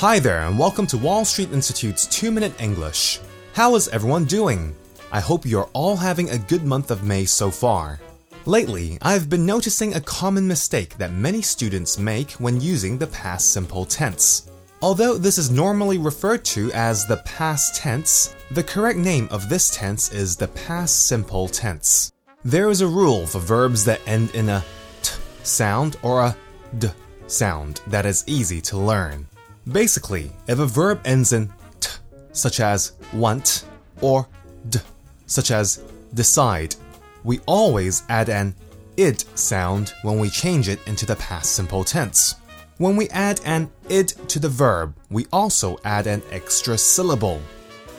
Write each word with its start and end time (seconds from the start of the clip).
Hi 0.00 0.18
there, 0.18 0.40
and 0.40 0.58
welcome 0.58 0.88
to 0.88 0.98
Wall 0.98 1.24
Street 1.24 1.52
Institute's 1.52 2.04
2 2.08 2.32
Minute 2.32 2.60
English. 2.60 3.20
How 3.52 3.76
is 3.76 3.86
everyone 3.88 4.24
doing? 4.24 4.74
I 5.12 5.20
hope 5.20 5.46
you're 5.46 5.70
all 5.72 5.96
having 5.96 6.30
a 6.30 6.36
good 6.36 6.64
month 6.64 6.90
of 6.90 7.04
May 7.04 7.24
so 7.24 7.48
far. 7.48 8.00
Lately, 8.44 8.98
I've 9.02 9.30
been 9.30 9.46
noticing 9.46 9.94
a 9.94 10.00
common 10.00 10.48
mistake 10.48 10.98
that 10.98 11.12
many 11.12 11.42
students 11.42 11.96
make 11.96 12.32
when 12.32 12.60
using 12.60 12.98
the 12.98 13.06
past 13.06 13.52
simple 13.52 13.84
tense. 13.84 14.50
Although 14.82 15.16
this 15.16 15.38
is 15.38 15.52
normally 15.52 15.98
referred 15.98 16.44
to 16.46 16.72
as 16.72 17.06
the 17.06 17.18
past 17.18 17.76
tense, 17.76 18.34
the 18.50 18.64
correct 18.64 18.98
name 18.98 19.28
of 19.30 19.48
this 19.48 19.70
tense 19.70 20.12
is 20.12 20.34
the 20.34 20.48
past 20.48 21.06
simple 21.06 21.46
tense. 21.46 22.12
There 22.44 22.68
is 22.68 22.80
a 22.80 22.88
rule 22.88 23.28
for 23.28 23.38
verbs 23.38 23.84
that 23.84 24.00
end 24.08 24.34
in 24.34 24.48
a 24.48 24.64
t 25.02 25.14
sound 25.44 25.96
or 26.02 26.20
a 26.20 26.36
d 26.78 26.88
sound 27.28 27.80
that 27.86 28.04
is 28.04 28.24
easy 28.26 28.60
to 28.62 28.76
learn. 28.76 29.28
Basically, 29.70 30.30
if 30.46 30.58
a 30.58 30.66
verb 30.66 31.00
ends 31.04 31.32
in 31.32 31.50
t, 31.80 31.90
such 32.32 32.60
as 32.60 32.92
want, 33.14 33.64
or 34.02 34.28
d, 34.68 34.78
such 35.26 35.50
as 35.50 35.82
decide, 36.12 36.76
we 37.24 37.40
always 37.46 38.02
add 38.10 38.28
an 38.28 38.54
id 38.98 39.24
sound 39.34 39.94
when 40.02 40.18
we 40.18 40.28
change 40.28 40.68
it 40.68 40.80
into 40.86 41.06
the 41.06 41.16
past 41.16 41.52
simple 41.52 41.82
tense. 41.82 42.36
When 42.76 42.96
we 42.96 43.08
add 43.08 43.40
an 43.46 43.70
id 43.88 44.08
to 44.28 44.38
the 44.38 44.48
verb, 44.48 44.94
we 45.10 45.26
also 45.32 45.78
add 45.84 46.06
an 46.06 46.22
extra 46.30 46.76
syllable. 46.76 47.40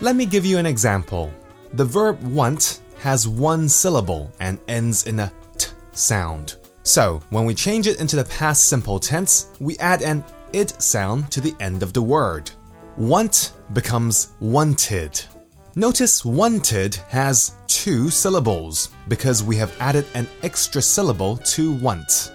Let 0.00 0.16
me 0.16 0.24
give 0.24 0.46
you 0.46 0.56
an 0.56 0.66
example. 0.66 1.30
The 1.74 1.84
verb 1.84 2.22
want 2.22 2.80
has 3.00 3.28
one 3.28 3.68
syllable 3.68 4.32
and 4.40 4.58
ends 4.66 5.06
in 5.06 5.20
a 5.20 5.32
t 5.58 5.68
sound. 5.92 6.56
So, 6.84 7.20
when 7.28 7.44
we 7.44 7.54
change 7.54 7.86
it 7.86 8.00
into 8.00 8.16
the 8.16 8.24
past 8.24 8.66
simple 8.66 8.98
tense, 8.98 9.48
we 9.60 9.76
add 9.78 10.00
an 10.00 10.24
id 10.52 10.80
sound 10.82 11.30
to 11.32 11.40
the 11.40 11.54
end 11.60 11.82
of 11.82 11.92
the 11.92 12.02
word. 12.02 12.50
Want 12.96 13.52
becomes 13.72 14.34
wanted. 14.40 15.20
Notice 15.76 16.24
wanted 16.24 16.96
has 17.08 17.54
two 17.66 18.10
syllables 18.10 18.90
because 19.08 19.42
we 19.42 19.56
have 19.56 19.74
added 19.80 20.04
an 20.14 20.26
extra 20.42 20.82
syllable 20.82 21.36
to 21.38 21.74
want. 21.76 22.32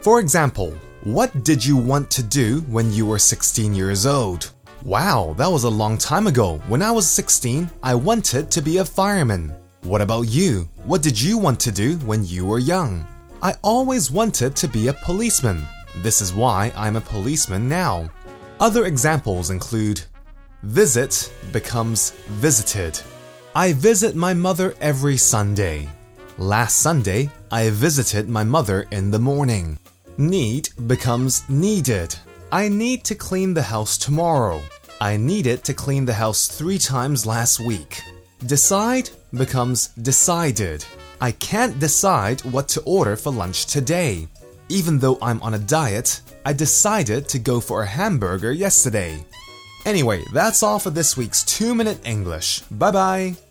For 0.00 0.20
example, 0.20 0.74
what 1.04 1.44
did 1.44 1.64
you 1.64 1.76
want 1.76 2.10
to 2.12 2.22
do 2.22 2.60
when 2.68 2.92
you 2.92 3.06
were 3.06 3.18
16 3.18 3.74
years 3.74 4.06
old? 4.06 4.52
Wow, 4.84 5.34
that 5.38 5.50
was 5.50 5.64
a 5.64 5.70
long 5.70 5.96
time 5.96 6.26
ago. 6.26 6.58
When 6.68 6.82
I 6.82 6.90
was 6.90 7.08
16, 7.08 7.70
I 7.82 7.94
wanted 7.94 8.50
to 8.50 8.60
be 8.60 8.78
a 8.78 8.84
fireman. 8.84 9.54
What 9.82 10.02
about 10.02 10.28
you? 10.28 10.68
What 10.84 11.02
did 11.02 11.20
you 11.20 11.38
want 11.38 11.58
to 11.60 11.72
do 11.72 11.96
when 12.06 12.24
you 12.24 12.44
were 12.46 12.58
young? 12.58 13.06
I 13.42 13.54
always 13.62 14.10
wanted 14.10 14.54
to 14.56 14.68
be 14.68 14.88
a 14.88 14.94
policeman. 14.94 15.66
This 15.96 16.20
is 16.20 16.34
why 16.34 16.72
I'm 16.76 16.96
a 16.96 17.00
policeman 17.00 17.68
now. 17.68 18.10
Other 18.60 18.86
examples 18.86 19.50
include 19.50 20.02
visit 20.62 21.32
becomes 21.52 22.10
visited. 22.28 23.00
I 23.54 23.72
visit 23.72 24.16
my 24.16 24.34
mother 24.34 24.74
every 24.80 25.16
Sunday. 25.16 25.88
Last 26.38 26.78
Sunday, 26.78 27.30
I 27.52 27.70
visited 27.70 28.28
my 28.28 28.42
mother 28.42 28.86
in 28.90 29.10
the 29.10 29.18
morning. 29.18 29.78
Need 30.18 30.68
becomes 30.86 31.48
needed. 31.48 32.16
I 32.50 32.68
need 32.68 33.04
to 33.04 33.14
clean 33.14 33.54
the 33.54 33.62
house 33.62 33.96
tomorrow. 33.96 34.60
I 35.00 35.16
needed 35.16 35.64
to 35.64 35.74
clean 35.74 36.04
the 36.04 36.14
house 36.14 36.48
three 36.48 36.78
times 36.78 37.26
last 37.26 37.60
week. 37.60 38.00
Decide 38.46 39.10
becomes 39.32 39.88
decided. 39.88 40.84
I 41.20 41.32
can't 41.32 41.78
decide 41.78 42.40
what 42.40 42.68
to 42.68 42.80
order 42.82 43.16
for 43.16 43.32
lunch 43.32 43.66
today. 43.66 44.28
Even 44.68 44.98
though 44.98 45.18
I'm 45.20 45.40
on 45.42 45.54
a 45.54 45.58
diet, 45.58 46.20
I 46.44 46.52
decided 46.52 47.28
to 47.28 47.38
go 47.38 47.60
for 47.60 47.82
a 47.82 47.86
hamburger 47.86 48.52
yesterday. 48.52 49.24
Anyway, 49.84 50.24
that's 50.32 50.62
all 50.62 50.78
for 50.78 50.90
this 50.90 51.16
week's 51.16 51.42
2 51.44 51.74
Minute 51.74 52.00
English. 52.04 52.60
Bye 52.70 52.90
bye. 52.90 53.43